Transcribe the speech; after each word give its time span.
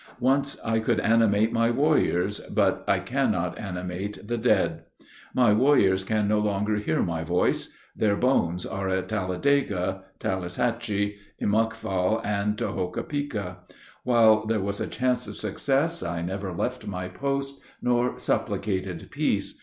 Once 0.19 0.57
I 0.65 0.79
could 0.79 0.99
animate 0.99 1.53
my 1.53 1.69
warriors; 1.69 2.39
but 2.51 2.83
I 2.87 2.99
can 3.01 3.29
not 3.29 3.59
animate 3.59 4.27
the 4.27 4.35
dead. 4.35 4.81
My 5.35 5.53
warriors 5.53 6.03
can 6.03 6.27
no 6.27 6.39
longer 6.39 6.77
hear 6.77 7.03
my 7.03 7.23
voice; 7.23 7.69
their 7.95 8.15
bones 8.15 8.65
are 8.65 8.89
at 8.89 9.07
Talladega, 9.09 10.01
Tallushatchee, 10.19 11.17
Emuckfaw, 11.39 12.19
and 12.25 12.57
Tohopeka. 12.57 13.57
While 14.03 14.47
there 14.47 14.59
was 14.59 14.81
a 14.81 14.87
chance 14.87 15.27
of 15.27 15.37
success, 15.37 16.01
I 16.01 16.23
never 16.23 16.51
left 16.51 16.87
my 16.87 17.07
post, 17.07 17.59
nor 17.79 18.17
supplicated 18.17 19.07
peace. 19.11 19.59